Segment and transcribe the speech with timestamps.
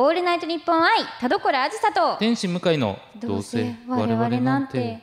[0.00, 2.18] オールナイトニッポン愛田所あずさと。
[2.20, 5.02] 天使向かいのどうせ我々なんて。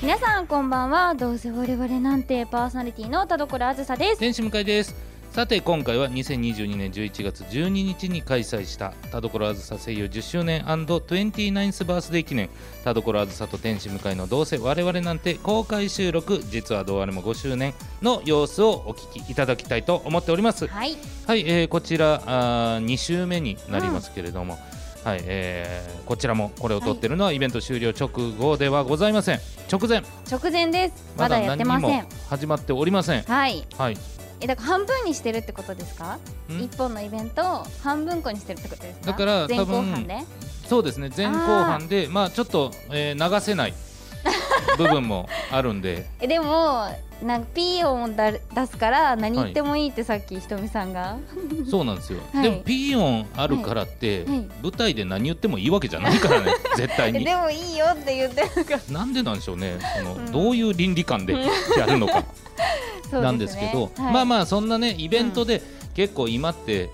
[0.00, 1.16] 皆さんこんばんは。
[1.16, 2.46] どうせ我々なんて。
[2.46, 4.20] パーソナリティの田所あずさです。
[4.20, 5.09] 天使向かいです
[5.40, 12.50] さて今回は2022年11月12日に開催した田所あずさ声優10周年 &29th バースデー記念
[12.84, 17.72] 田所あずさと天使向かいのどうせ我々なんて公開収録実はどうあれも5周年
[18.02, 20.94] の様子をお聞きいただきたいと思っておりますはい。
[21.26, 24.58] はい、えーこちらあ2週目になりますけれども、
[25.04, 29.40] はいえーこちらもこれを撮ってるのはイベント終了直後ではございません。
[29.72, 30.02] 直前。
[30.30, 31.14] 直前です。
[31.16, 32.02] まだやってま何せん。
[32.02, 33.22] も始まっておりません。
[33.22, 33.64] はい。
[33.78, 36.18] はいえだから半分にしてるってことですか？
[36.50, 36.60] ん？
[36.62, 39.06] 一本のイベントを半分個にしてるってことですか？
[39.06, 40.18] だから前後半で？
[40.66, 43.74] そうですね前後半でまあちょっと、えー流せない
[44.78, 46.06] 部分も あるんで。
[46.20, 46.86] えでも
[47.22, 51.18] なんかピー音をだ出すから何言ってもいいってさっきひとみさんが、
[51.70, 52.42] そうなんですよ、 はい。
[52.44, 54.36] でもピー音あるからって、はい。
[54.38, 54.48] はい。
[54.62, 57.24] 舞台で何言ってもいいわけじゃないからね 絶対えに。
[57.26, 58.80] でもいいよって言ってるから。
[58.90, 60.32] なんでなんでしょうねその、うん。
[60.32, 61.34] どういう倫理観で
[61.76, 62.24] やるのか
[63.12, 64.12] なんですけどはい。
[64.12, 65.62] まあまあそんなねイベントで
[65.94, 66.90] 結構今って、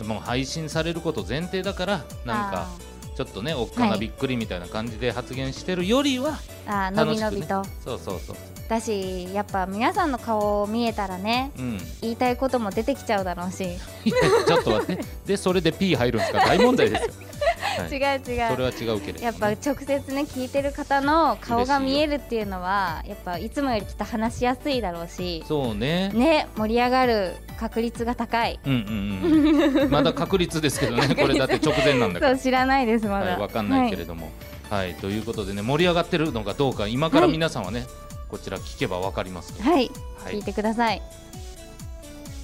[0.00, 0.06] うん。
[0.06, 2.68] もう配信されること前提だからなんか
[3.16, 3.98] ちょっとねおっかはない。
[4.00, 7.64] びっくりみたいな感じで発言してるよりは楽しく、ね、びのびと。
[7.84, 8.36] そうそうそう
[8.70, 11.78] だしやっぱ皆さんの顔を見えたらねうん。
[12.02, 14.14] 言いたいことも出てきちゃうだろうし、いや
[14.46, 15.04] ちょっと待って。
[15.26, 17.10] でそれで P 入るんですか大問題ですよ、
[17.82, 18.22] はい、違う違う。
[18.22, 25.44] それは違うけれどもね、やっぱ直接ね聞いてる方の顔が見えるっていうのはやっぱいつもよりきっと話しやすいだろうし。
[25.48, 26.10] そうね。
[26.10, 28.60] ね盛り上がる確率が高い。
[28.64, 29.90] うんうんうん。
[29.90, 32.32] まだ確率ですけどね これだって直前なんだから。
[32.34, 34.30] そう知らないですまだ、はい、わかんないけれども、
[34.70, 37.86] はいということでね盛り上がってるのかどうか今から皆さんはね、
[38.30, 39.90] こちら聞けばわかりますはい、
[40.22, 40.34] はい。
[40.36, 41.02] 聞いてください。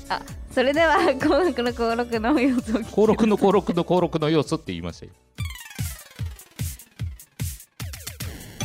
[0.09, 0.21] あ
[0.53, 5.13] それでは 登録の登録の様子を聞き登録の登録の登録の要素って言いましたよ。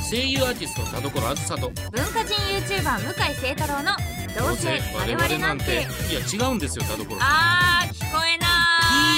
[0.10, 1.70] 声優アーティスト田所あずさと。
[1.70, 3.92] 文化人 YouTuber 向井聖太郎の
[4.38, 5.64] 「どうせ我々なんて。
[5.74, 8.48] いや違うんですよ田所」あー聞こえな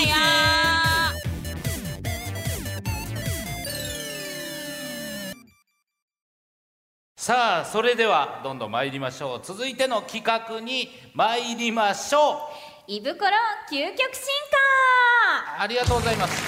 [0.04, 0.53] い
[7.24, 9.40] さあそれではどんどん参りましょう。
[9.42, 12.34] 続いての企画に参りましょ
[12.90, 12.92] う。
[12.92, 13.16] ー胃袋
[13.72, 14.26] 究極進
[15.56, 15.64] 化。
[15.64, 16.44] ありがとうございます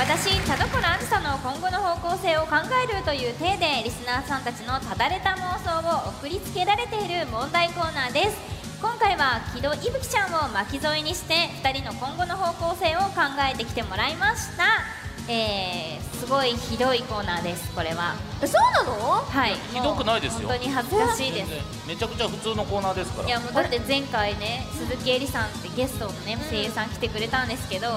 [0.00, 8.36] 私田所あずさの今後の方向性を考えるという体でリスナーさんたちのただれた妄想を送りつけられている問題コーナーです。
[8.82, 14.99] 今回は木戸いぶきちゃんを巻き添えにして2人の今後の方向性を考えてきてもらいました
[15.32, 18.16] えー、すごいひどいコーナーですこれは。
[18.40, 19.22] そうなの？
[19.22, 19.54] はい。
[19.72, 20.48] ひどくないですよ。
[20.48, 21.50] 本当に恥ずかしいです。
[21.86, 23.28] めちゃくちゃ普通のコーナーですから。
[23.28, 27.90] いやもうだって前回ね鈴木恵里さんってゲストのね声優さん来てくれたんですけど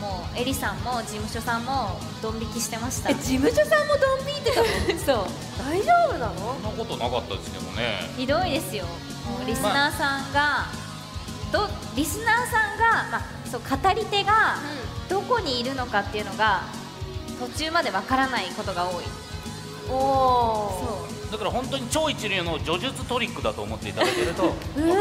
[0.00, 3.10] もう恵里さんも事務所さんもドン引きしてました。
[3.10, 4.66] え事務所さんもドン引いてたの？
[5.26, 5.32] そう。
[5.58, 6.54] 大丈夫なの？
[6.54, 8.08] そんなことなかったですけどね。
[8.16, 8.84] ひどいですよ。
[9.26, 10.66] もうリスナーさんが、
[11.50, 14.58] どリスナーさんが、まあ、そう語り手が
[15.08, 16.62] どこにいるのかっていうのが
[17.38, 19.04] 途中までわからないことが多い。
[19.88, 24.94] おおそだから本当に超一流の叙述トリックだと思っていただけると 分かりや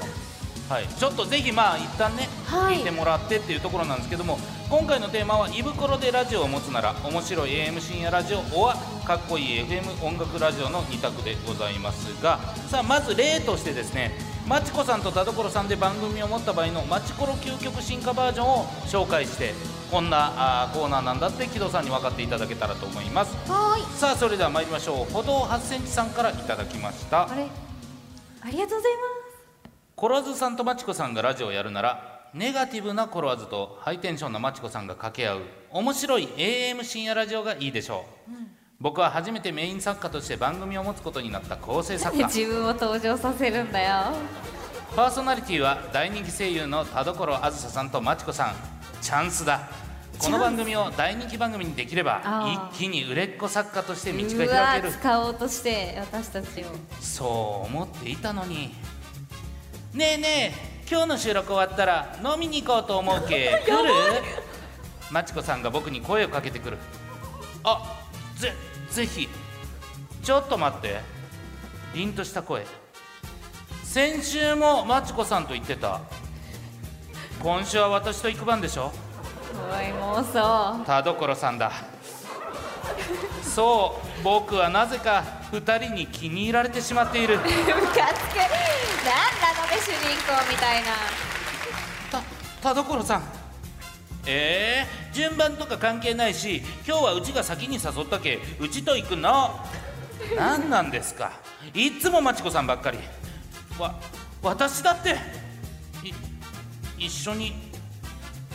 [0.00, 0.22] すい
[0.68, 2.76] はい、ちょっとぜひまあ一旦ね、はい。
[2.76, 4.38] 聞いてもらってっていうところなんですけども
[4.70, 12.40] 今回のテーマは「胃袋でラジオを持つなら面白い AM 深夜ラジオ」おはかっこいい FM 音楽ラジオの2択でございますが
[12.70, 19.54] さあまず例としてですねマチコさんと田所さんで番組を持った場合のマチコロ究極進化バージョンを紹介して
[19.90, 23.34] こんなあーコーナーなんだって木戸さんに分かっていただけたらと思います。
[23.50, 23.98] はーい。
[23.98, 25.10] さあそれでは参りましょう。
[25.10, 27.46] 歩道8センチさんからいただきましたあれ
[28.42, 28.92] ありがとうござい
[29.64, 35.40] まコロワズさんとマチコさんがラジオをやるならネガティブなコロワズとハイテンションなマチコさんが掛け合う
[35.70, 42.28] 面白い AM 深夜ラジオがいいでしょう、僕は初めてメイン作家として番組を持つことになった構成作家。
[42.28, 44.12] す自分を登場させるんだよ。
[44.96, 48.54] パーソナリティは大人気声優の田所あずささんとマチコさん。
[49.00, 49.68] チャンスだ。
[50.18, 54.92] この番組を大人気番組にできれば一気に売れっ子作家として道うがわ開ける。
[54.94, 56.64] 使おうとして私たちを。
[57.00, 58.74] そう思っていたのに。
[59.94, 63.62] ねえねえ今日の収録終わったら飲みに行こうと思うけ。
[63.64, 63.92] 来る？
[65.12, 66.78] マチコさんが僕に声をかけてくる。
[67.62, 68.00] あ
[68.34, 68.52] ぜ
[68.92, 69.26] ぜひ
[70.22, 71.00] ちょっと待って。
[71.94, 72.64] 凛とした声。
[73.82, 76.00] 先週もマチコさんと言ってた。
[77.42, 78.92] 今週は私と行く番でしょ。
[79.54, 81.72] おい妄想田所さんだ。
[83.42, 87.38] そう僕はなぜか2人に気に入られてしまっている。
[87.40, 88.06] ムカつくなんなの
[89.70, 90.90] ね主人公みたいな。
[92.60, 93.22] た田所さん。
[94.26, 99.58] えー、順番とか関係ないし今日はうちが先に誘ったけうちと行くの？
[100.36, 101.32] 何なんですか？
[101.74, 102.98] いっつもまちこさんばっかり。
[103.78, 103.94] わ
[104.42, 105.16] 私だって
[106.06, 106.12] い
[107.06, 107.54] 一緒に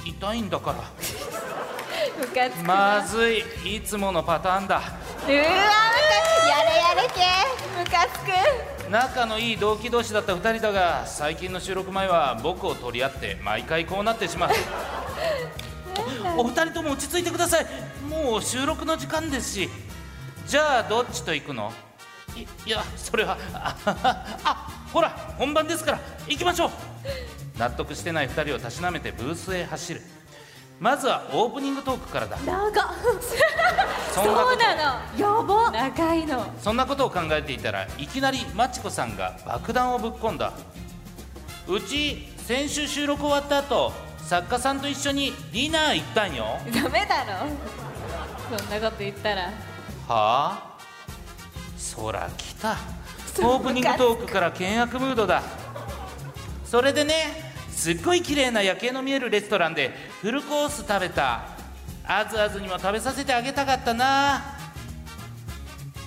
[0.06, 0.84] いたいんだから。
[2.64, 3.44] まずい。
[3.78, 4.78] いつものパターンだ。
[4.78, 5.50] うわやれや
[6.96, 7.22] れ系
[7.78, 8.90] ムカつく。
[8.90, 14.50] 仲のいい同期同士だった2人だが最近の収録前は僕を取り合って毎回こうなってしまう
[16.38, 17.66] おお二人とも落ち着いてください。
[18.10, 19.70] もう収録の時間ですし。
[20.48, 21.72] じゃあどっちと行くの？
[22.36, 23.76] いいやそれはあ
[24.44, 25.10] あほら
[25.40, 26.70] 本番ですから行きましょう。
[27.58, 30.02] 納得してない2人をたしなめてブースへ走る。
[30.80, 32.38] まずはオープニングトークからだ。
[32.46, 32.72] 長っ。
[34.14, 34.48] そんなこと。
[34.50, 35.44] そうなやば。
[35.44, 36.54] の長いの。
[36.62, 40.54] そんなことを考えていたらいきなりマチコさんが爆弾をぶっ込んだ。
[41.68, 43.92] うち先週収録終わった後
[44.28, 46.44] 作家さんと一緒にディナー行ったんよ。
[46.44, 47.48] はダメだろ。
[48.58, 49.54] そんなこと言ったら。
[50.10, 50.78] あ？
[51.78, 52.76] そら来た。
[53.42, 55.42] オープニングトークから険悪ムードだ。
[56.66, 57.14] それでね
[57.72, 61.46] すっごい綺麗な夜景の見えるレストランでフルコース食べた。
[62.06, 64.44] あずあずにも食べさせてあげたかったな。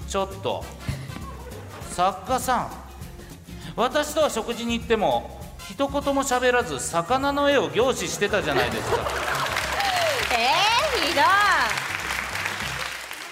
[0.07, 0.63] ちょっと。
[1.93, 2.71] 作家さん。
[3.77, 5.40] 私とは食事に行っても
[5.71, 8.97] 一言も喋らず魚の絵を凝視してたじゃないですか。
[10.35, 11.23] えー、ひど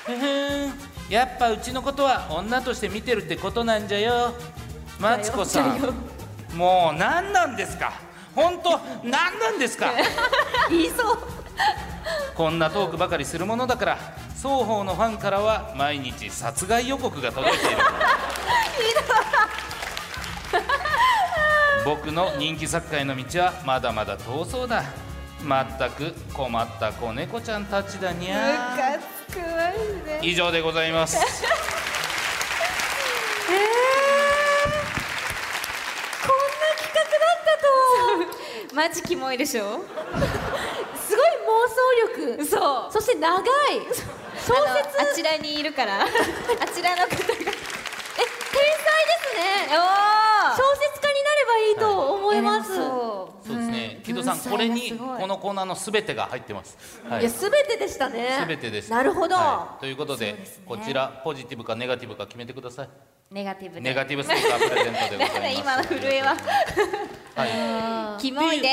[0.07, 0.73] ふふん。
[1.11, 4.35] やっぱうちのことは女として見てるってことなんじゃよ。
[5.01, 5.81] マチコさん。
[6.55, 7.93] もう何なんですか。
[8.37, 9.91] 本当何なんですか。
[10.71, 11.19] 言いそう。
[12.37, 13.99] こんなトークばかりするものだから
[14.37, 17.77] 双方のファンからは毎日殺害予告が届いている
[21.89, 24.85] 僕の人気作家への道はまだまだ遠そうだ。
[25.43, 28.99] まったく困った子猫ちゃんたちだにムゃ
[30.21, 31.17] 以上でございます。
[38.75, 39.81] マジキモいでしょ？
[40.95, 41.57] すごい妄
[42.27, 42.45] 想力。
[42.45, 43.43] そうそして長い。
[44.37, 45.01] 小説。
[45.01, 46.03] あちらにいるから。
[46.03, 47.15] あちらの方が。
[47.15, 47.55] え天才で
[49.25, 49.73] すね。
[49.73, 50.08] お小説家になれば
[51.69, 53.47] いいと思います、そう。
[53.47, 54.03] そうですね、ん。
[54.03, 57.03] 木戸さん、これにこのコーナーのすべてが入ってます。
[57.09, 57.25] はい。
[57.25, 58.39] や、すべてでしたね。
[58.41, 58.91] すべてです。
[58.91, 59.81] なるほど、はい。
[59.81, 60.45] ということでね。
[60.67, 62.89] こちらポジティブかネガティブか決めてください。
[63.31, 63.81] ネガティブで。
[63.81, 65.61] ネガティブステッカープレゼントでございます。
[65.61, 66.37] 今の震えは。
[67.35, 68.21] はい。
[68.21, 68.69] キモいで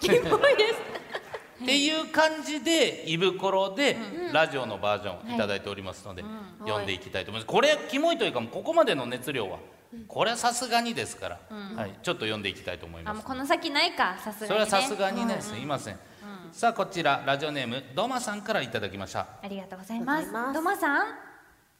[0.00, 0.94] すキモいです。
[1.62, 3.96] っていう感じでイブコロで
[4.32, 5.38] ラジオのバージョンい。
[5.38, 6.22] ただいておりますので、
[6.60, 7.50] 読んでいきたいと思います。
[7.50, 9.58] これキモいというかもうここまでの熱量は
[10.08, 11.40] これはさすがにですから、
[11.76, 13.12] はい、ちょっと読んでいきたいと思います。
[13.12, 13.24] あもう。
[13.24, 15.98] この先ないかさすがに、ね、それはさすがにね、すいません。
[16.52, 19.26] さあこちらラジオネームドマさんからいただきました。
[19.42, 20.32] ありがとうございます。
[20.52, 21.06] ドマさん？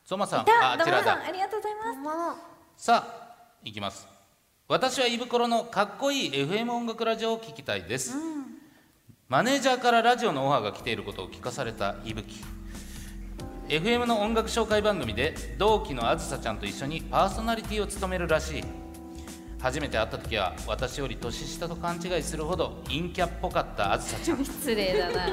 [0.04, 0.52] ゾマさん、いた！
[0.52, 1.22] ああちらだ。
[1.26, 2.34] ありがとうございま
[2.76, 2.84] す。
[2.84, 4.06] さあ行きます。
[4.66, 8.14] 私は胃袋のかっこいい FM 音楽ラジオを聞きたいです、
[9.28, 12.42] マネージャーからラジオのオファーが来ていることを聞かされたいぶき
[13.68, 18.64] FM の音楽紹介番組で同期のあずさちゃんと一緒にパーソナリティを務めるらしい。
[19.58, 24.44] 初めて会った時は私より年下と勘違いするほど陰キャっぽかったあずさちゃん。
[24.44, 25.32] 失礼だな。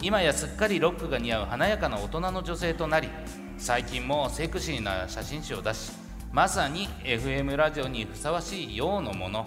[0.00, 3.10] 今やすっかりロックが似合う華やかな大人の女性となり
[3.58, 5.92] 最近もセクシーな写真集を出し
[6.32, 9.44] まさに FM ラジオにふさわしいようなもの。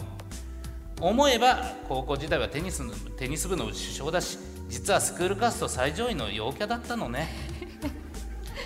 [1.01, 4.37] 思えば高校時代はテニスのテニス部の主将だし
[4.69, 7.27] 実はスクールカースト最上位の陽キャだったのね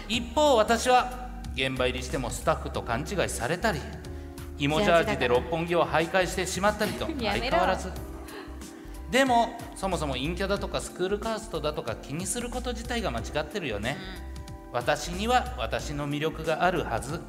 [0.07, 3.79] 一方私は現場入りしてもスタッフと勘違いされたり
[4.59, 7.91] 芋ジャージで六本木を徘徊してしまったりと 相変わらず。
[9.11, 13.95] でもそもそも陰キャだとかスクールカーストだとか気にすること自体が間違ってるよね、
[14.73, 17.21] 私には私の魅力があるはず。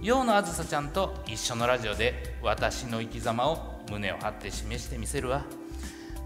[0.00, 5.44] 陽のあずさちゃんと一緒のラジオで私の生き様を胸を張って示してみせるわ。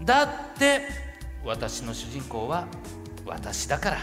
[0.03, 0.81] だって
[1.43, 2.67] 私の主人公は
[3.25, 3.97] 私だから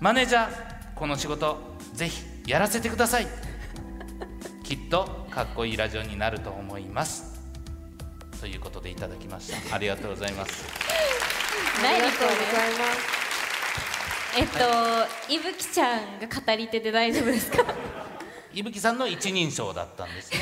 [0.00, 0.50] マネージャー
[0.94, 1.58] この仕事
[1.94, 3.26] ぜひやらせてください。
[4.64, 7.38] きっとかっこいいラジオになると思います。
[8.40, 9.74] ということでいただきました。
[9.74, 10.64] ありがとうございます。
[11.84, 12.98] ありがとうごれざいます。
[14.36, 14.46] えっ
[15.28, 17.64] といぶきちゃんが語り手で大丈夫ですか？
[18.52, 20.38] いぶきさんの一人称だったんですね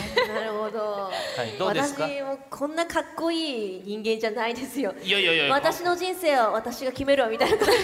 [1.37, 2.05] はいどうですか？
[2.05, 4.95] 私もこんなかっこいい人間じゃないですよ。
[5.03, 7.75] いやいやいや私の人生は私が決めるわみたいな感じ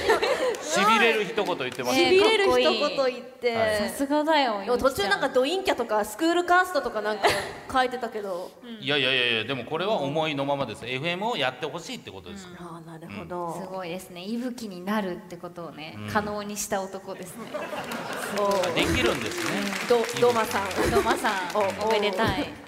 [0.68, 1.94] しびれる一言言ってます。
[1.94, 3.88] しねびれる一言言って、はい。
[3.90, 5.16] さすがだよ途中な。
[5.18, 7.28] んかドインキャとかスクールカーストとかなんか
[7.73, 10.85] 書いてたけど、いやいやいやいやでもこれは思いのままです。
[10.85, 12.47] FM をやってほしいってことです。
[12.47, 14.25] からああなるほど、すごいですね。
[14.25, 16.09] 息吹になるってことをね、うん。
[16.09, 17.44] 可能にした男ですね。
[18.38, 19.61] おできるんですね。
[19.88, 20.90] どドマさん。
[20.90, 21.32] ドマさん。
[21.54, 21.88] お。
[21.88, 22.62] おめでたい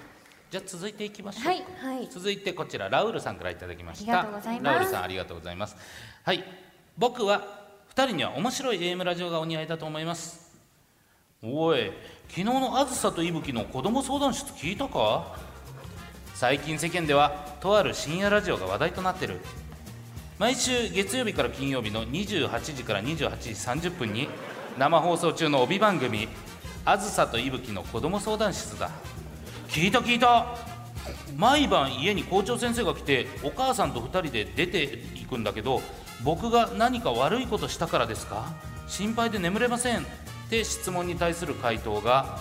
[0.55, 2.09] じゃあ続いていきましょうはいはい。
[2.09, 4.13] 続いてこちらラウルさんからいただきました。
[4.63, 5.75] ラウルさんありがとうございます。
[6.23, 6.45] はい。
[6.97, 7.43] 僕は
[7.93, 10.57] 2人には面白い AM ラジオがお似合いだと思います。
[11.43, 11.91] おい
[12.29, 15.35] 昨日のあずさといぶきの子供相談室聞いたか？
[16.37, 19.41] 最近世間ではとある深夜ラジオが話題となってる。
[20.39, 23.51] 毎週月曜日から金曜日の28時から28時
[23.89, 24.29] 30分に
[24.79, 26.29] 生放送中の帯番組
[26.87, 28.93] 「あずさといぶきの子供相談室」だ
[29.69, 30.47] 聞いた聞いた。
[31.37, 35.83] 毎晩家に校長先生が来てお母さんと2人で出ていくんだけど
[36.23, 38.53] 僕が何か悪いことしたからですか？
[38.87, 40.03] 心配で眠れませんっ
[40.49, 42.39] て質問に対する回答が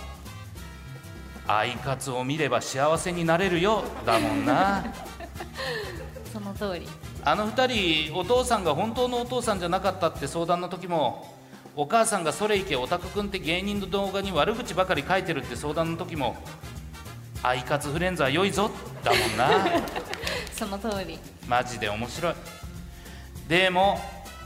[1.48, 4.84] 「アイカツを見れば幸せになれるよ」だもんな。
[6.32, 6.88] その通り。
[7.26, 11.34] あの2人お父さんが本当のお父さんじゃなかったって相談の時も
[11.76, 16.36] お母さんがそれいけオタクくんって芸人の動画に悪口ばかり書いてるって相談の時も
[17.44, 18.72] アイカツフレンズは良いぞ。
[19.04, 19.50] だもんな。
[20.56, 21.20] その通り。
[21.48, 22.36] マジで面白い。
[23.48, 24.00] でも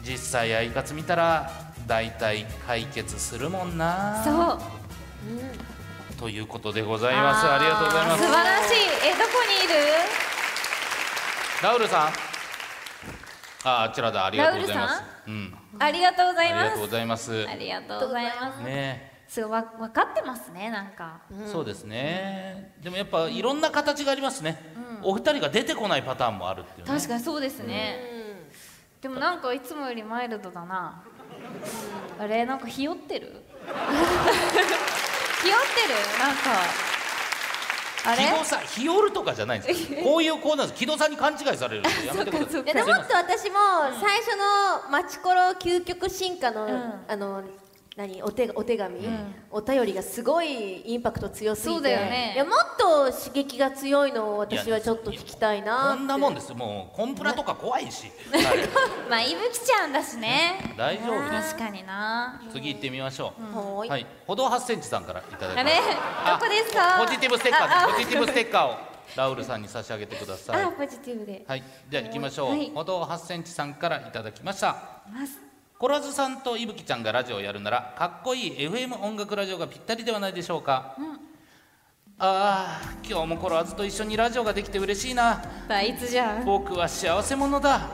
[0.03, 1.51] 実際アイカツ見たら
[1.85, 4.21] 大体解決するもんな。
[4.23, 4.59] そう。
[6.19, 7.45] ということでございます。
[7.47, 8.23] ありがとうございます。
[8.23, 8.75] 素晴らしい。
[9.05, 9.73] えどこにいる？
[11.61, 12.13] ラウルさん。
[13.63, 14.25] ああちらだ。
[14.25, 14.93] ありがとうございます。
[14.95, 15.57] ラウルうん。
[15.79, 16.61] ありがとうございます。
[16.61, 17.47] ありがとうございます。
[17.47, 18.63] ありがとうございます。
[18.63, 21.19] ねすごいわ分かってますねなんか。
[21.51, 22.73] そうですね。
[22.81, 26.93] でもやっぱいろんな形がありますね、お二人が出てこないパターンもあるっていうね。
[26.93, 27.99] 確かにそうですね、
[29.01, 31.03] でもなんかいつもよりマイルドだな、
[32.19, 33.43] あれなんかひよってる？
[35.43, 35.95] ひよってる？
[36.19, 36.87] なんか。
[38.05, 38.23] あれ？
[38.23, 40.79] 木戸さん日和とかじゃないんですよ こういうコーナーです。
[40.79, 42.63] 木戸さんに勘違いされるんで やめてください。
[42.63, 43.57] でももっと私も
[43.99, 47.05] 最初のマチコロ究極進化の、ん。
[47.07, 47.43] あの
[47.97, 48.99] 何お手お手紙、
[49.49, 51.73] お便りがすごいインパクト強すぎて。
[51.73, 52.33] そうだよね。
[52.35, 55.97] いやもっと刺激が強いのを私はちょっと聞きたいなって。
[55.97, 58.57] こんなもんですもうコンプラとか怖いし、は い
[59.09, 60.75] まあいぶきちゃんだしね。
[60.77, 61.31] 大丈夫。
[61.31, 62.39] です確かにな。
[62.51, 63.89] 次行ってみましょう、はーい。
[63.89, 64.05] はい。
[64.27, 65.71] 歩道8センチさんからいただきまあれ？
[65.71, 66.99] すどこですか？
[67.03, 67.87] ポジティブステッカああ。
[67.89, 68.75] ーポジティブステッカーを
[69.15, 70.63] ラウルさんに差し上げてください。
[70.63, 71.43] あポジティブで。
[71.47, 71.63] はい。
[71.89, 72.69] じゃあ行きましょう、はい。
[72.75, 74.75] 歩道8センチさんからいただきました。
[75.11, 75.46] ます
[75.79, 80.95] コラズさんといぶきちゃんがラジオをやるならかっこいい FM 音楽ラジオがぴったりではないでしょうか、
[82.17, 85.39] ああ今日もコラズと一緒にラジオができて嬉しいな。
[85.69, 86.45] あいつじゃん。
[86.45, 87.91] 僕は幸せ者だ。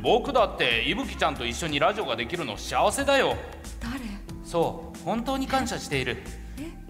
[0.00, 3.36] 僕だっていぶきちゃんと一緒にラジオができるの幸せだよ。
[3.78, 4.00] 誰？
[4.42, 6.16] そう本当に感謝している。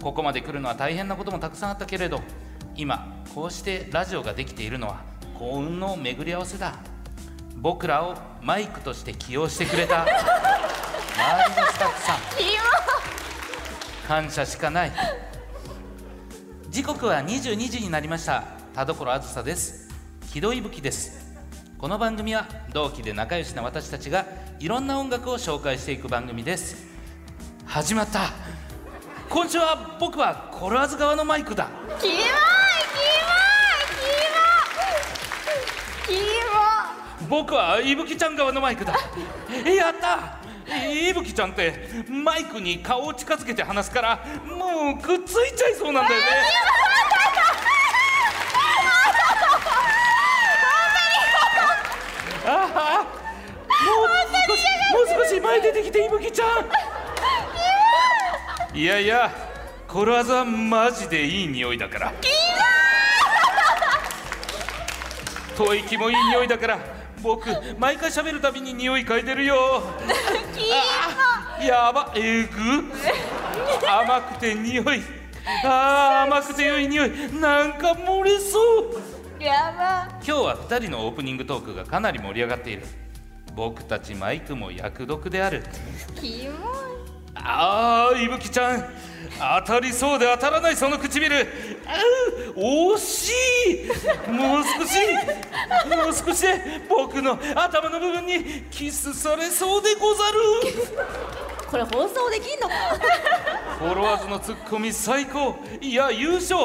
[0.01, 2.21] ここまで来るのは大変なこともたくさんあったけれど
[2.77, 5.03] 今こうしてラジオができているのは
[5.37, 6.77] 幸運の巡り合わせだ
[7.57, 10.03] 僕らをマイクとして起用してくれた。
[10.03, 12.17] 周りのスタッフさん。
[14.07, 14.93] 感謝しかない。
[16.69, 18.45] 時刻は22時になりました。
[18.75, 19.89] 田所あずさです。
[20.33, 21.31] 木戸いぶきです。
[21.79, 24.27] この番組は同期で仲良しな私たちが
[24.59, 26.87] いろんな音楽を紹介していく番組です。
[27.67, 28.33] 始まった。
[29.29, 31.69] 今週は僕はコラーズ側のマイクだ。
[32.01, 32.50] キモいキ
[37.31, 38.93] 僕はいぶきちゃん側のマイクだ。
[39.65, 40.41] えやった。
[40.89, 46.27] いぶきちゃんってマイクに顔を近づけて話すからもうくっついちゃいそうなんだよね。
[52.47, 53.05] ああ
[53.85, 54.09] もう
[54.49, 54.65] 少し
[55.17, 56.49] もう少し前出てきていぶきちゃん。
[58.77, 59.31] いやいや
[59.87, 62.13] コラーズはマジでいい匂いだから。
[65.57, 66.79] 吐息もいい匂いだから
[67.23, 67.49] 僕
[67.79, 69.83] 毎回喋るたびに匂い嗅いでるよ。
[71.59, 72.51] あやばえぐ。
[73.87, 75.03] 甘くて匂い。
[75.65, 77.11] あー甘くて良い匂い。
[77.41, 78.59] なんか漏れそ
[79.39, 79.43] う。
[79.43, 80.09] やば。
[80.17, 82.83] 今日は2人のオープニングトークがかなり盛り上がっている。
[83.55, 85.65] 僕たちマイクも役読である。
[86.21, 86.71] キモい。
[87.35, 88.85] あーいぶきちゃん
[89.39, 91.35] 当たりそうで当たらないその唇。
[91.87, 91.99] あ
[92.57, 92.61] う
[92.95, 93.33] 惜し
[94.29, 94.31] い。
[94.31, 94.99] もう少し。
[95.89, 100.39] もう少しで僕の頭の部分にキスされそうでござる。
[101.71, 102.75] これ放送できんのか？
[103.79, 105.57] フォロワーズのツッコミ最高。
[105.81, 106.59] いや優勝。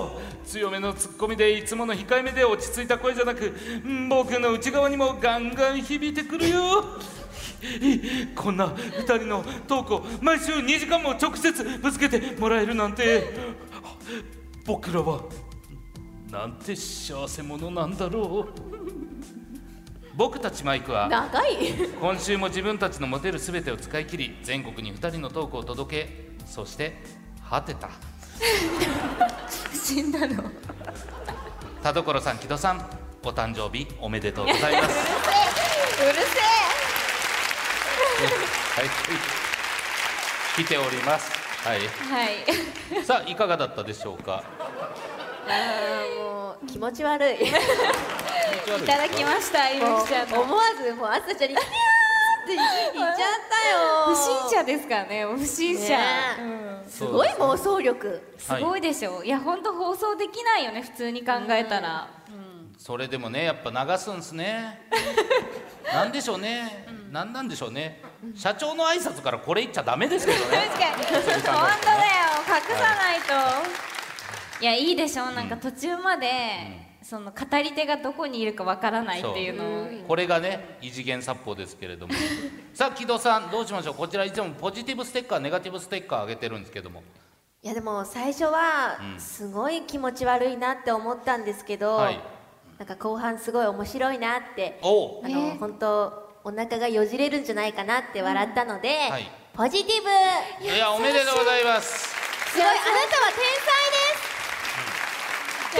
[0.45, 6.83] 強めのツッコミでいつもの控えめで落ち着いた声じゃなくん僕の内側にもガンガン響いてくるよ
[8.35, 13.55] こんな2人のトークを毎週2時間も直接ぶつけてもらえるなんて。
[14.65, 15.21] 僕らは
[16.31, 18.53] なんて幸せ者なんだろう。
[20.15, 21.57] 僕たちマイクは長い。
[21.99, 26.99] 今週も自分たちの持てる全てを使い切り全国に2人のトークを届けそして
[27.47, 27.89] 果てた。
[29.71, 30.49] 死んだの。
[31.83, 32.83] 田所さん木戸さん
[33.23, 34.95] お誕生日おめでとうございます。
[36.01, 36.64] うるはい
[40.57, 41.31] 来ております。
[41.65, 41.79] はい。
[41.79, 42.45] はい。
[43.05, 44.43] さあいかがだったでしょうか？
[45.47, 47.35] あーもう気持ち悪い。
[47.35, 47.51] い
[48.85, 50.41] ただきましたいぶもうきちゃんの。
[50.41, 51.57] 思わずもうあさちゃんにピャーっ
[52.47, 54.13] て言っちゃったよ。
[54.13, 54.15] 不
[54.49, 55.25] 審者ですからね。
[55.25, 56.41] 不審者、ねう
[56.87, 56.89] ん。
[56.89, 58.33] すごい妄想力。
[58.37, 62.09] すごいでしょ、い、や本当放送できないよね普通に考えたら、
[62.77, 64.81] それでもねやっぱ流すんすね。
[65.91, 68.01] なんでしょうね、なんなんでしょうね
[68.33, 72.25] 社長の挨拶からこれ言っちゃダメですけど確ね本当だよ。
[72.47, 75.25] 隠さないと、い、やいいでしょ。
[75.31, 76.27] なんか途中まで、
[77.01, 79.83] その語り手がどこにいるかわからないっていうの。
[79.83, 82.13] をこれがね異次元殺法ですけれども。
[82.73, 83.95] さあ木戸さんどうしましょう。
[83.95, 87.03] こちらいつもポジティブステッカーネガティブステッカーあげてるんですけども。
[87.61, 89.19] いやでも最初はうん。
[89.19, 92.19] すごい気持ち悪いなって思ったんですけど、はい。
[92.77, 94.85] なんか後半すごい面白いなってあ
[95.29, 99.27] の、本当お腹がよじれるんじゃないかなって笑ったので、はい。
[99.55, 99.95] ポジティ
[100.61, 100.63] ブ。
[100.63, 102.09] いやおめでとうございます。
[102.51, 102.85] すごいあなたは
[103.33, 103.43] 天
[105.73, 105.79] 才で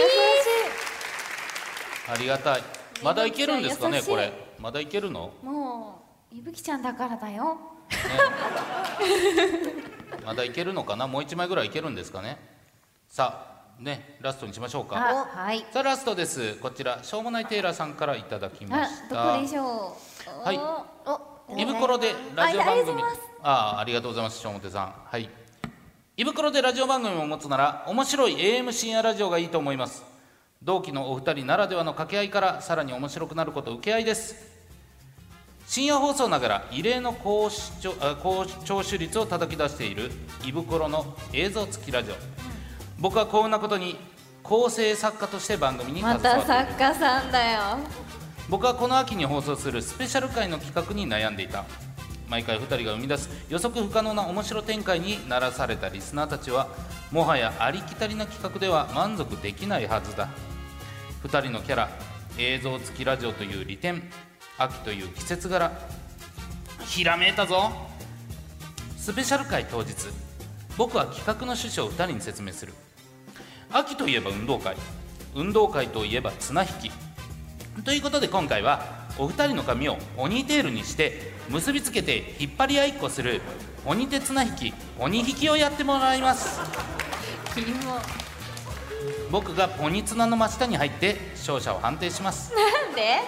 [2.04, 2.10] す。
[2.10, 2.62] ありがたい。
[3.00, 4.32] まだいけるんですかねこれ。
[4.58, 5.30] まだいけるの？
[5.44, 7.60] もういぶきちゃんだからだよ。
[10.26, 11.06] まだいけるのかな？
[11.06, 12.38] もう一枚ぐらいいけるんですかね？
[13.08, 14.96] さあねラストにしましょうか。
[14.96, 15.60] あはい。
[15.70, 16.56] さあラストです。
[16.56, 19.36] こちらしょうもないテイラーさんからいただきました。
[19.36, 20.15] こでしょう？
[20.26, 20.58] はい。
[21.48, 24.94] お胃袋でラジオ番組りがとうございますああありがとうございますしょうもてさん。
[25.06, 25.30] はい。
[26.16, 30.04] 胃袋でラジオ番組を持つなら面白い AM 深夜ラジオがいいと思います。
[30.62, 34.34] 同期のお二人ならではの掛け合いからさらに面白くなること受け合いです。
[35.68, 40.10] 深夜放送ながら異例の高視聴あ高聴取率を叩き出している
[40.44, 42.14] 胃袋の映像付きラジオ。
[42.98, 43.96] 僕は幸運なことに
[44.42, 46.56] 構成作家として番組にま携わっている。
[46.56, 47.60] た作家さんだよ
[48.48, 51.64] 僕はこの秋に放送するスペシャル回の企画に悩んでいた。
[52.28, 56.68] 毎回2人が生み出す予測不可能な面白展開にならされたリスナーたちは
[57.12, 60.28] もはやありきたりな企画では満足できないはずだ。
[61.24, 61.88] 2人のキャラ
[62.38, 64.02] 映像付きラジオという利点
[64.58, 65.72] 秋という季節柄
[66.84, 67.72] ひらめいたぞ。
[68.96, 69.94] スペシャル回当日
[70.76, 72.74] 僕は企画の趣旨を2人に説明する。
[73.70, 74.76] 秋といえば運動会。
[75.34, 77.05] 運動会といえば綱引き。
[77.84, 83.40] ということで今回はお二人の髪をポニーテールにして結びつけて引っ張り合いっこする
[83.84, 86.60] 鬼手綱引き鬼引きをやってもらいます。
[89.30, 92.52] 僕がポニ綱の真下に入って勝者を判定します。
[92.54, 93.20] なんで？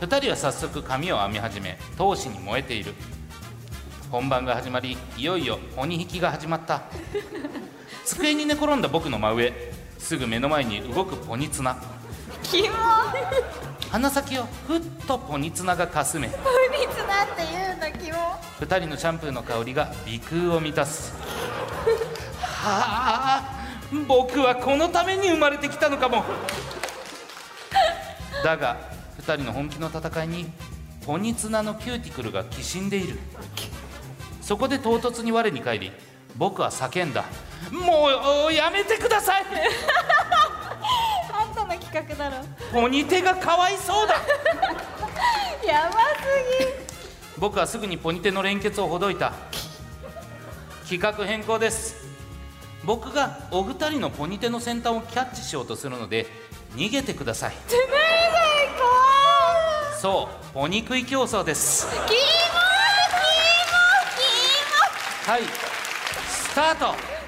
[0.00, 2.94] 二人は早速髪を編み始め闘志に燃えている。
[4.10, 6.82] 本番が始まりいよいよ鬼引きが始まった。
[8.06, 9.52] 机に寝転んだ僕の真上
[9.98, 11.76] すぐ目の前に動くポニ綱
[12.42, 12.76] キモ
[13.90, 16.28] 鼻先をふっとポニ綱がかすめ。
[16.28, 18.18] 不律なって言うんだキモ。
[18.60, 21.14] 二人のシャンプーの香りが鼻腔を満たす。
[22.42, 23.54] はあ
[24.06, 26.24] 僕はこのために生まれてきたのかも。
[28.44, 28.76] だが
[29.16, 30.52] 二人の本気の戦いに
[31.06, 33.18] ポニツナのキューティクルがきしんでいる。
[34.42, 35.92] そこで唐突に我に返り
[36.36, 37.24] 僕は叫んだ。
[37.72, 38.08] も
[38.48, 39.44] うやめてください
[41.92, 42.44] 企画だろ。
[42.72, 44.14] ポニテがかわいそうだ。
[45.66, 46.28] やばす
[47.38, 49.32] 僕はすぐにポニテの連結をほどいた。
[50.88, 51.96] 企画変更です。
[52.84, 56.26] 僕がお二人のポニテの先端をキャッチしようとするので
[56.74, 57.54] 逃げてください。
[57.68, 57.76] そ
[60.00, 61.86] そうポニ食い競争です。
[61.86, 62.16] れ怖いキ
[65.26, 65.42] モキはい
[66.28, 67.18] スタート。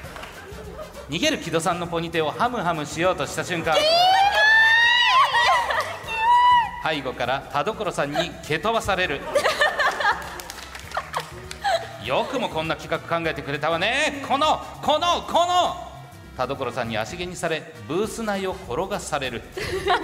[1.10, 3.74] 逃げる木戸さんのポニテをハムハムしようとした瞬間
[6.82, 9.20] 背後から田所さんに蹴飛ばされる。
[12.04, 14.24] よくもこんな企画考えてくれたわね。
[14.26, 15.90] このこのこの。
[16.36, 19.42] 田所さんに足毛にされブース内を転がされる。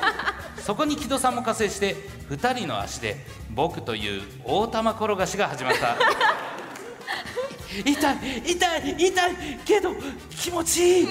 [0.62, 1.96] そこに木戸さんも加勢して
[2.28, 5.96] 2人の足で僕という大玉転がしが始まった。
[7.84, 9.34] 痛い痛い痛い
[9.64, 9.94] けど
[10.30, 11.08] 気持ちいい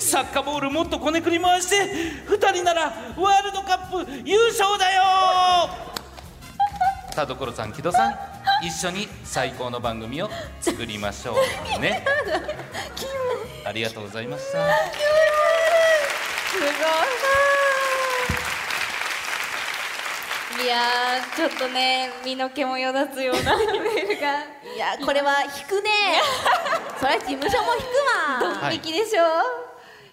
[0.00, 1.76] サッカーボールもっとこねくり回して
[2.28, 2.84] 2人なら
[3.16, 5.02] ワールドカップ優勝だよ！
[7.14, 8.14] 田所さん木戸さん
[8.62, 11.36] 一緒に最高の番組を作りましょ
[11.76, 12.04] うね。
[13.64, 14.58] ありがとうございました。
[14.58, 14.58] す
[16.60, 16.66] ご
[20.60, 20.64] い。
[20.64, 20.66] い。
[20.66, 24.44] やーちょっとね身の毛もよだつようなメールが。
[24.74, 25.90] いやこれは引くね。
[26.98, 27.86] それは事務所も引く
[28.44, 28.60] わ。
[28.68, 29.22] はい引きでしょ、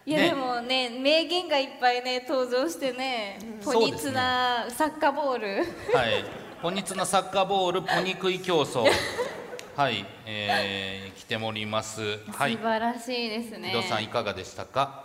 [0.08, 5.48] い、やねでもね名言がいっぱいね登場してね、ポニツなサッカーボール。
[5.94, 6.24] はい。
[6.62, 8.86] ポニツなサッカーボールポニ食い競争。
[9.76, 12.20] はい、えー、来ております。
[12.32, 12.54] はい。
[12.54, 13.84] 素晴らしいですね。
[13.90, 15.04] さんいかがでしたか？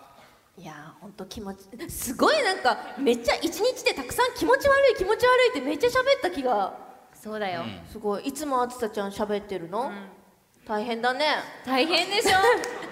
[0.57, 6.75] いやーほんと気持ちすごいなんかめっちゃ一日でたくさん気持ち悪い気持ち悪いってめっちゃ喋った気が。
[7.13, 7.81] そうだよ、うん。
[7.91, 8.27] すごい。
[8.29, 9.91] いつもあつさちゃん喋ってるの、
[10.65, 11.27] 大変だね。
[11.67, 12.92] 大変でしょ？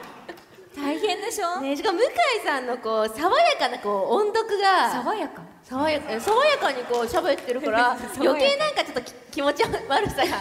[0.77, 2.09] 大変でしょ、ねしかも向井
[2.45, 4.91] さんのこう爽やかなこう音読が。
[4.91, 9.71] 爽やか爽やか爽やかにこう喋ってるから 余計なんかちょっとき気持ち悪
[10.11, 10.39] さが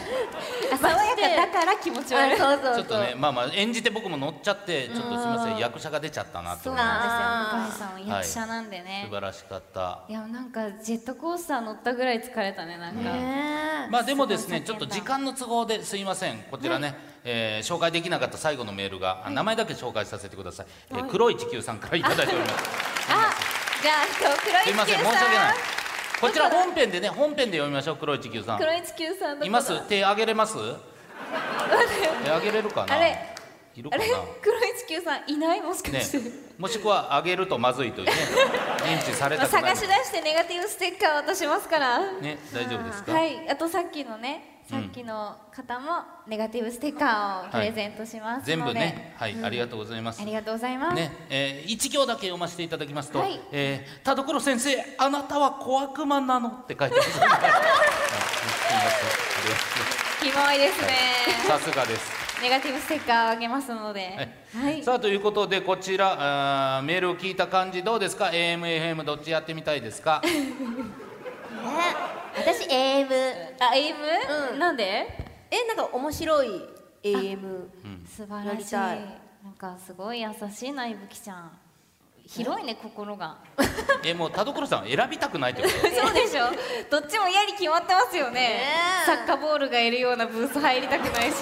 [0.74, 2.34] あ爽やかだから気持ち悪い。
[2.34, 2.76] あそうそうそう。
[2.78, 7.88] ちょっとねまあまあ演じて僕も乗っちゃってちょっとすみません役者が出ちゃったなとそうなんあですよ。
[7.88, 9.02] 向井さんは役者なんでね。
[9.04, 10.00] す、素晴らしかった。
[10.10, 16.40] いやなんかジェットコースター乗ったぐらい疲れたねなんか、ねまあでもですねちょっと時間の都合ですいません。
[16.50, 22.66] こちらね、えー紹介できなかった最後のメールが、あ名前だけ紹介させてください、えー黒い地球さんからいただいております。
[22.98, 22.99] あ
[23.82, 25.56] じゃあ黒いすいません地球さん申し訳ない。
[26.22, 28.60] こちら本編でね本編で読みましょう黒い地球さん。
[28.60, 29.80] 黒い地球さんいます？
[29.88, 30.56] 手挙げれます？
[32.24, 32.96] 手挙げれるかな？
[32.96, 33.36] あれ
[33.80, 34.04] いるかな？
[34.42, 35.62] 黒い地球さんいない？
[35.62, 36.20] もしかねして、
[36.58, 38.14] もしくは挙げるとまずいというね。
[38.84, 39.76] 認知されまあたくない。
[39.76, 42.12] 探し出してネガティブステッカー渡しますから。
[42.20, 43.14] ね大丈夫ですか？
[43.14, 43.50] はい。
[43.50, 49.16] あとさっきのねさっきの方もネガティブステッカーをプレゼントしますので、全部ね。
[49.18, 50.22] はい、ありがとうございます。
[50.22, 51.12] ありがとうございます、ね。
[51.30, 53.40] えー一行だけ読ませていただきますと「はい。
[53.52, 57.26] えー田所先生あなたは小悪魔なの」って書いてます、は
[60.22, 60.92] いキモいですね。
[61.48, 64.30] さすがですネガティブステッカーをあげますので。
[64.56, 70.22] はい、さあということでこちらあーメールを聞いた感じどうですか？AMFM どっちやってみたいですか？
[72.36, 73.08] 私 AM
[73.60, 74.60] あ AM、うん。
[74.60, 75.08] なんで？
[75.52, 76.48] えなんか面白い
[77.04, 77.68] AM
[78.08, 78.76] 素晴らしい。
[78.76, 81.52] なんかすごい優しいないぶきちゃん。
[82.28, 83.38] 広いね心が。
[84.06, 85.74] えもう田所さんは選びたくないってこと？
[86.08, 86.46] そうでしょ。
[86.90, 88.34] どっちも嫌に決まってますよね。
[88.42, 88.62] ね
[89.04, 89.06] え。
[89.06, 91.36] サッカーボールがいるようなブース入りたくないし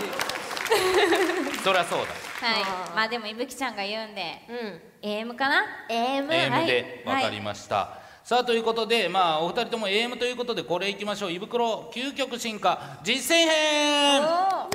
[1.64, 2.06] そりゃそうだ。
[2.06, 2.64] はい。
[2.96, 5.10] まあでもいぶきちゃんが言うんでうん。
[5.10, 11.32] AM かな？AM、AM で分かりました、さあということでまあお二人とも AM ということでこれいきましょう。
[11.32, 14.22] 胃袋究極進化実践編。
[14.22, 14.70] は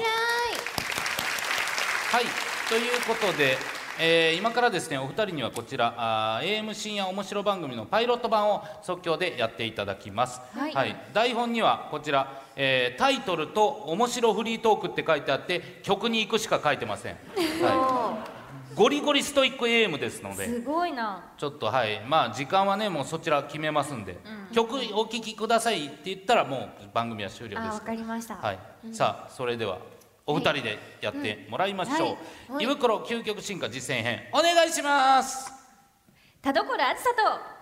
[2.21, 2.25] い。
[2.69, 3.59] ということで、
[4.01, 10.97] えー今からですねお二人にはこちらあー AM 深夜面白番組のパイロット版を即興でやっていただきます、はい。
[11.13, 17.17] 台本にはこちら、えータイトルと「面白フリートーク」って書いてあって曲に行くしか書いてません、
[17.63, 18.19] は
[18.71, 20.47] おい、ゴリゴリストイック AM ですので。
[20.47, 21.33] すごいな。
[21.37, 22.01] ちょっとはい。
[22.07, 24.19] まあ時間はねもうそちら決めますんで、
[24.53, 27.71] 曲お聴きくださいって言ったらもう番組は終了です。
[27.71, 28.37] あわかりました。
[28.37, 28.59] はい、
[28.93, 29.79] さあそれでは
[30.27, 32.19] お二人でやってもらいましょ
[32.51, 32.65] う、はい。
[32.65, 35.53] 胃袋究極進化実践編お願いします。
[36.43, 37.11] 田所あずさ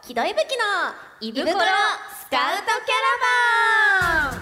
[0.02, 0.64] と木戸いぶきの
[1.20, 1.60] 胃袋スカウト
[2.30, 2.94] キャ
[4.22, 4.39] ラバン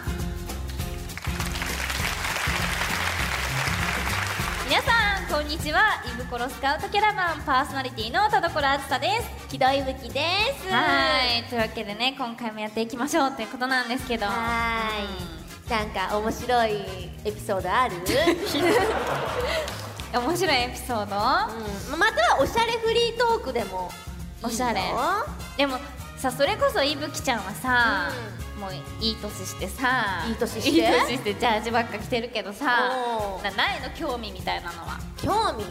[4.69, 4.93] 皆さ
[5.25, 6.03] んこんにちは。
[6.05, 9.49] 胃袋スカウトキャラバンパーソナリティの田所あずさです。
[9.49, 10.21] 木戸いぶきで
[10.61, 10.69] す。
[10.71, 11.45] はい。
[11.49, 14.27] というわけでね今回もやっていきましょうということなんですけど。
[14.27, 16.71] はーいなんか面白い
[17.25, 17.97] エピソードある？
[20.21, 21.17] 面白いエピソード、
[21.93, 23.91] うん、またはおしゃれフリートークでも
[24.43, 24.83] おしゃれ。
[25.57, 25.79] でも
[26.17, 28.11] さそれこそいぶきちゃんはさ、
[28.59, 30.25] もういい年してさ。
[30.29, 30.71] いい年して？
[30.71, 32.65] いい年してジャージばっか着てるけどさ。
[33.43, 33.91] なないの？
[33.97, 34.99] 興味みたいなのは。
[35.23, 35.65] 興味？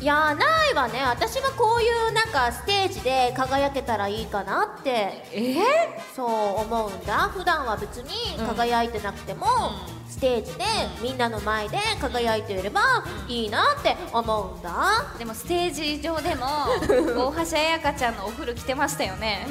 [0.00, 1.00] いやーないわね。
[1.02, 5.24] 私はこういうなんかステージで輝けたらいいかなって。
[5.32, 5.56] え？
[6.14, 6.28] そう
[6.60, 7.28] 思うんだ。
[7.28, 8.10] 普段は別に
[8.46, 9.46] 輝いてなくても、
[10.08, 10.64] ステージで
[11.02, 12.80] みんなの前で輝いていれば
[13.28, 15.14] いいなって思うんだ。
[15.18, 16.46] でもステージ上でも
[17.30, 19.46] 大橋彩香ちゃんのお服着てましたよね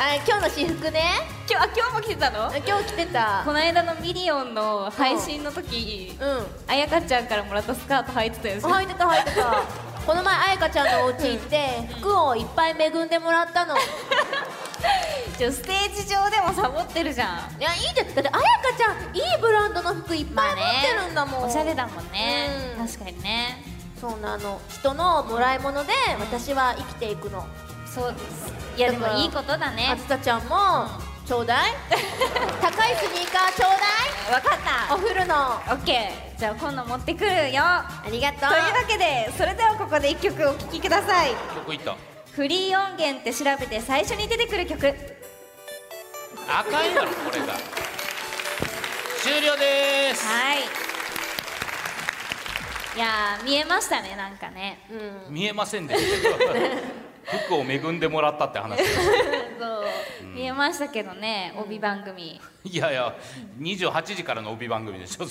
[0.00, 1.02] あ今日の私服ね。
[1.50, 2.54] 今日あ今日も着てたの？
[2.64, 3.42] 今日着てた。
[3.44, 6.46] この間のミリオンの配信の時うん。
[6.68, 8.60] 彩香ちゃんからもらったスカート履いてたよね。
[8.62, 9.64] 履いてた履いてた。
[10.06, 13.74] この前彩香ちゃんのお家行って服をいっぱい恵んでもらったの。
[15.36, 17.60] ちょステージ上でもサボってるじゃん。
[17.60, 18.38] いやいいじゃんだってあやか
[18.78, 22.86] ちゃんいいブランドの服いっぱい持ってるんだもん、おしゃれだもんね、うん。
[22.86, 23.64] 確かにね。
[24.00, 24.60] そうなの。
[24.68, 27.44] 人のもらい物で私は生きていくの
[27.98, 28.14] そう
[28.76, 29.88] いやでもいいことだね。
[29.92, 30.86] あずさちゃんも
[31.26, 31.74] ちょうだい？
[32.62, 33.76] 高いスニーカーちょうだ
[34.30, 34.34] い？
[34.34, 34.58] わかっ
[34.88, 34.94] た。
[34.94, 35.34] お風呂の。
[35.34, 36.38] オッケー。
[36.38, 37.62] じゃあ今度持ってくるよ。
[37.64, 38.50] ありがとう。
[38.50, 41.30] というわけでそれではここで1曲お聴きください。
[41.30, 41.96] どこ行った。
[42.32, 44.94] フリー音源って調べて最初に出てくる曲。
[46.48, 47.54] あかんやろこれが。
[49.20, 50.24] 終了です。
[50.24, 50.60] はい。
[52.96, 54.78] いやー見えましたねなんかね。
[54.90, 55.34] うん。
[55.34, 56.28] 見えませんでした
[57.46, 58.78] 服を恵んでもらったって話。
[58.78, 59.84] で すそう
[60.34, 62.40] 見えましたけどね帯番組。
[62.64, 63.14] いやいや
[63.60, 65.26] 28時からの帯番組でしょ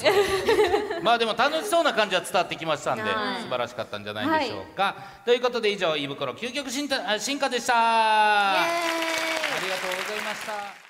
[1.03, 3.41] まあでも楽しそうな感じは伝わってきましたんではい。
[3.41, 7.73] 素晴らしかったんじゃないでしょうか、ということで以上胃袋究極進化あ進化でした。
[7.73, 8.65] イあ
[9.59, 10.87] エりがとうございました。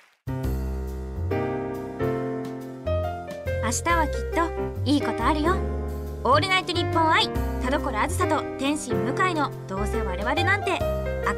[3.65, 5.77] 明日はきっといいことあるよ
[6.23, 7.30] オールナイトニッポン愛
[7.62, 10.80] 田所あずさと天心向井のどうせ我々なんて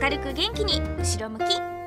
[0.02, 1.79] 明るく元気に後ろ向き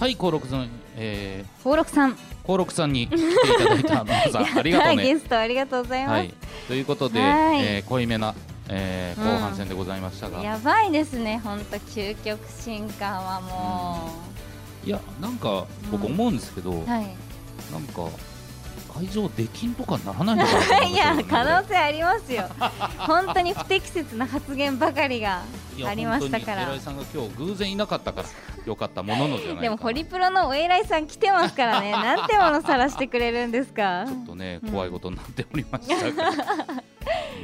[0.00, 2.12] はい登録さんえ登録さん。
[2.12, 3.22] ー、登録さんに来てい
[3.58, 4.02] ただいた。
[4.02, 6.34] 皆 さんありがとうはいねゲストありがとうございます、はい。
[6.68, 7.62] ということで、はい。
[7.62, 8.34] えー濃いめな、
[8.70, 9.30] えーうん。
[9.30, 14.10] 後半戦でございましたが、やばいですね本当究極進化はも
[14.86, 17.06] いやなんか僕思うんですけど、う、はい。
[17.70, 18.06] なんか
[19.00, 20.96] 会場できんとかならないのかないよ。
[21.18, 22.44] や可能性ありますよ。
[22.98, 25.42] 本当に不適切な発言ばかりが
[25.86, 26.66] ありましたから。
[26.66, 28.28] 本当に偉いさんが今日偶然いなかったから
[28.66, 31.92] よかったもののじゃないでもホリプロのお偉いさん来てますからね。
[31.92, 34.04] なんてものさらしてくれるんですか？
[34.06, 34.70] ちょっとね、うん。
[34.70, 36.30] 怖いことになっておりましたが、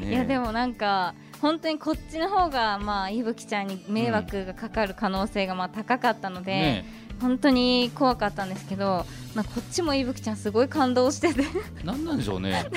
[0.01, 6.85] ねいやでもなんか本当にこっちの方がまあいぶきちゃんに迷惑がかかる可能性がまあ高かったので、ね
[7.21, 11.45] 本当に怖かったんですけど、まあ、こっちもいぶきちゃんすごい感動してて。
[11.85, 12.71] なんなんでしょうね。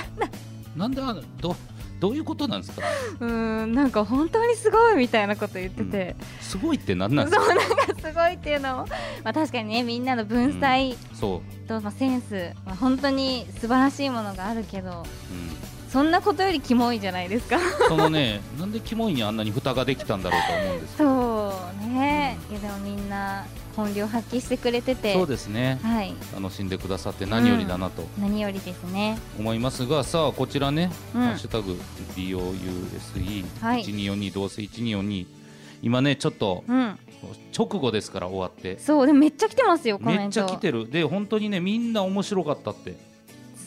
[0.75, 1.01] なんで
[1.41, 1.55] ど
[1.99, 2.81] どういうことなんですか？
[3.19, 7.75] うーんなんか本当にすごいみたいなこと言ってて、すごいってなんなんそうですか？
[7.75, 8.85] なんかすごいっていうのも、
[9.25, 17.57] まあ、確かにねみんなの文才そう、と、まあ、センス、まあ、本当に素晴らしいものがあるけどうん、そんなことよりキモいじゃないですか。
[17.89, 21.09] そのねなんでキモいにあんなに蓋ができたんだろうと思うんですけど。
[21.09, 21.18] そう
[21.89, 22.37] ね。
[22.49, 25.13] いやでもみんな本領発揮してくれてて。
[25.13, 25.79] そうですね。
[25.83, 26.13] はい。
[26.33, 28.07] 楽しんでくださって何よりだなと。
[28.19, 29.17] 何よりですね。
[29.37, 31.21] 思いますが、さあこちらね、うん。
[31.21, 31.79] ハッシュタグ
[32.15, 33.83] BOUSE1242、はい。
[33.83, 35.25] 1242どうせ1242
[35.81, 36.97] 今ねちょっとうん。
[37.57, 38.79] 直後ですから終わって。
[38.79, 40.21] そうでもめっちゃ来てますよコメント。
[40.21, 40.89] めっちゃ来てる。
[40.89, 42.95] で本当にねみんな面白かったって。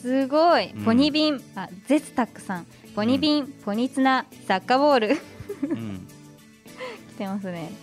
[0.01, 0.83] すごい、うん。
[0.83, 2.65] ポニビンあゼスタックさん。
[2.95, 5.17] ポニビン、ポニツナサッカーボール。
[5.63, 6.07] うん。
[7.15, 7.71] 来てますね。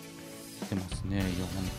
[0.71, 1.17] てますね。
[1.17, 1.23] いや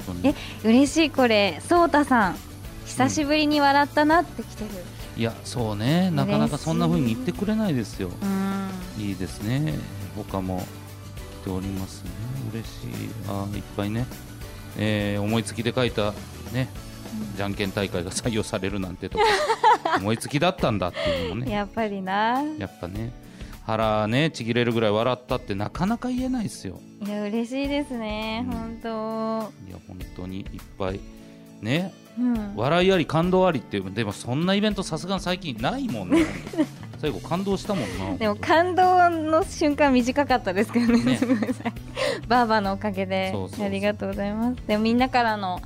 [0.07, 0.35] 本当に。
[0.65, 1.61] 嬉しいこれ。
[1.67, 2.37] ソータさん
[2.85, 4.71] 久しぶりに笑ったなって来てる。
[5.17, 6.11] いやそうね。
[6.11, 8.11] なかなかそんな風に言ってくれないですよ。
[8.23, 9.03] うん。
[9.03, 9.75] いいですね。
[10.17, 10.67] 他も
[11.43, 12.11] 来ておりますね。
[12.53, 12.89] 嬉しい。
[13.29, 14.07] あーいっぱいね、
[14.77, 16.13] えー思いつきで書いた
[16.53, 16.69] ね
[17.37, 19.25] じゃんけん大会が採用されるなんてとか
[19.99, 21.53] 思いつきだったんだっていうのもね。
[21.53, 22.43] やっぱりな。
[22.59, 23.13] やっぱね。
[23.65, 28.53] 腹ねちぎれるぐらい笑ったってなかなか言えないですよいや嬉しいですね、うん。
[28.53, 28.89] 本当。
[29.69, 30.47] いや本当にいっ
[30.79, 31.01] ぱい。
[31.61, 31.93] ね。
[32.19, 32.57] うん。
[32.57, 36.25] 笑いあり感動ありってでもそんなイベントさすがに最近ないもんね。
[37.01, 38.17] 最後感動したもんな。
[38.17, 41.05] でも感動の瞬間短かったですけどね。
[41.05, 41.19] ね。
[42.29, 44.57] バーバのおかげでありがとうございます。
[44.69, 45.61] でもみんなからの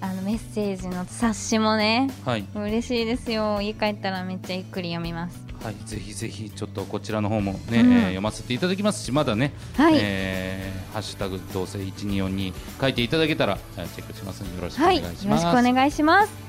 [0.00, 2.44] あのメッセージの冊子もねはい。
[2.54, 3.60] 嬉しいですよ。
[3.60, 5.38] 家帰ったらめっちゃゆっくり読みます。
[5.62, 7.92] はい、ぜひぜひちょっとこちらの方もね、うん。
[7.92, 15.40] えー読ませていただきますしまだね、はい、えーハッシュタグどうせ1242書いていただけたらえーチェックしますのでよろしくお願いします。
[15.40, 16.47] はい、よろしくお願いします。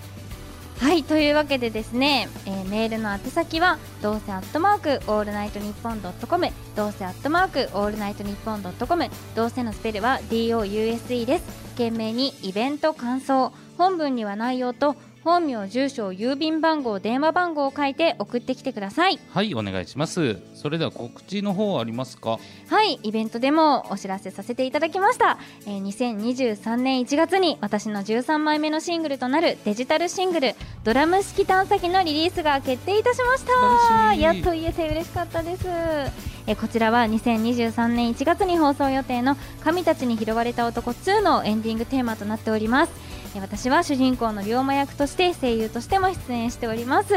[0.80, 11.46] はい、というわけでですね、えーメールの宛先はどうせアットマークオールナイトニッポンドットコム、どうせアットマークオールナイトニッポンドットコム、どうせのスペルは D O U S E です。
[11.72, 19.20] 件名にイベント感想、本文には内容と本名、住所、郵便番号、電話番号を書いて送ってきてください。
[19.32, 20.38] はい、お願いします。
[20.56, 22.40] それでは告知の方ありますか？
[22.70, 25.38] はい、イベントでもお知らせさせていただきました。
[25.66, 35.66] えー2023年1月に私の13枚目のシングルとなるデジタルシングル「ドラム式探査機」のリリースが決定いたしましたやっと言えて嬉しかったです。
[36.48, 43.09] えこちらは2023年1月に放送予定の「神たちに拾われた男2」のエンディングテーマとなっておりますえ
[43.40, 47.10] 私は主人公の龍馬役として声優としても出演しております。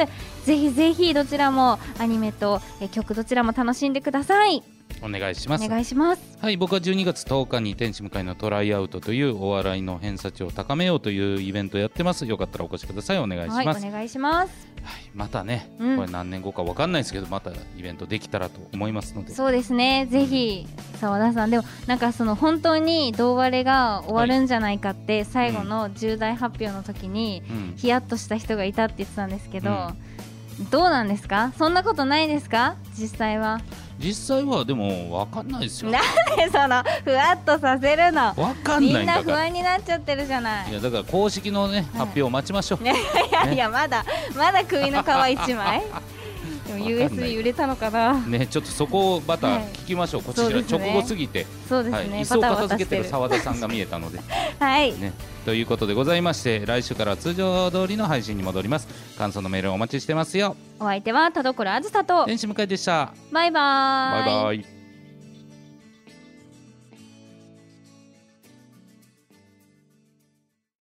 [0.45, 4.63] ぜひぜひどちらもアニメと曲どちらも楽しんでください。
[5.03, 5.65] お願いします。
[5.65, 6.23] お願いします。
[6.41, 12.27] はい僕は12月10日に天使向かいのトライアウトというお笑いの偏差値を高めようというイベントやってます。
[12.27, 13.19] よかったらお越しください。
[13.19, 14.69] お願いしはいます、お願いします。
[14.83, 15.97] はいまたね、うん。
[15.97, 19.33] これ何年後かわかんないですけどまたイベントできたらと思いますので。
[19.33, 20.07] そうですね。
[20.11, 20.67] ぜひ
[21.01, 21.51] 澤田さん。
[21.51, 27.75] でもなんかその本当に胴割れが終わるんじゃないかって最後の重大発表の時にうん。
[27.77, 29.93] ヒヤッとした人がいたって言ってたんですけど、
[30.71, 31.53] どうなんですか？
[31.57, 32.77] そんなことないですか？
[32.99, 33.61] 実際は
[34.03, 35.91] 実際はでもわかんないですよ。
[35.91, 36.03] なん
[36.37, 38.35] でそのふわっとさせるの？
[38.37, 39.25] わかんみんないんだから。
[39.27, 40.71] な不安になっちゃってるじゃない。
[40.71, 42.83] いやだから公式のね、発表を待ちましょう。
[42.85, 42.97] いやい
[43.33, 44.05] やいやまだ
[44.37, 45.83] まだ首の皮一枚
[46.73, 48.15] でも USB 売れたのかな。
[48.15, 54.21] ねちょっとそこをまたはい聞きましょう、こちら直後すぎて、そうですはい、ね、椅子をバタバ片付けてる澤田さんが見えたので。
[54.59, 54.93] はい。
[54.99, 55.13] ね。
[55.45, 58.89] ということでございまして来週からは通常通りの配信に戻ります。
[59.19, 60.57] 感想のメールお待ちしてますよ。
[60.79, 62.27] お相手は田所あずさと。
[62.27, 63.13] 天使向かいでした。
[63.33, 64.25] バイバーイ。
[64.25, 64.82] バイバイ